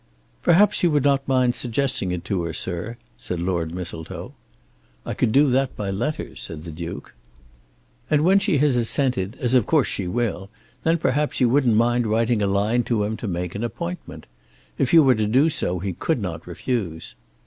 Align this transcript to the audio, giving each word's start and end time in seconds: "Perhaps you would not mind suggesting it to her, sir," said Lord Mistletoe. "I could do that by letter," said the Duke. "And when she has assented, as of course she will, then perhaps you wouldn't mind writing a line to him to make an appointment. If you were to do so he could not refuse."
"Perhaps 0.41 0.81
you 0.81 0.89
would 0.89 1.03
not 1.03 1.27
mind 1.27 1.53
suggesting 1.53 2.11
it 2.11 2.25
to 2.25 2.41
her, 2.41 2.53
sir," 2.53 2.97
said 3.19 3.39
Lord 3.39 3.71
Mistletoe. 3.71 4.33
"I 5.05 5.13
could 5.13 5.31
do 5.31 5.51
that 5.51 5.75
by 5.75 5.91
letter," 5.91 6.35
said 6.35 6.63
the 6.63 6.71
Duke. 6.71 7.13
"And 8.09 8.23
when 8.23 8.39
she 8.39 8.57
has 8.57 8.75
assented, 8.75 9.37
as 9.39 9.53
of 9.53 9.67
course 9.67 9.87
she 9.87 10.07
will, 10.07 10.49
then 10.81 10.97
perhaps 10.97 11.39
you 11.39 11.49
wouldn't 11.49 11.75
mind 11.75 12.07
writing 12.07 12.41
a 12.41 12.47
line 12.47 12.81
to 12.85 13.03
him 13.03 13.15
to 13.17 13.27
make 13.27 13.53
an 13.53 13.63
appointment. 13.63 14.25
If 14.79 14.91
you 14.91 15.03
were 15.03 15.13
to 15.13 15.27
do 15.27 15.49
so 15.51 15.77
he 15.77 15.93
could 15.93 16.19
not 16.19 16.47
refuse." 16.47 17.13